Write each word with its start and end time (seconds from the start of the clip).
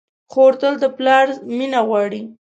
خور 0.31 0.53
تل 0.61 0.73
د 0.83 0.85
پلار 0.97 1.25
مینه 1.57 1.79
غواړي. 1.87 2.21